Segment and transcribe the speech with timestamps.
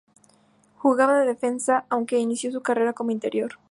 [0.79, 3.59] Jugaba de defensa, aunque inició su carrera como interior.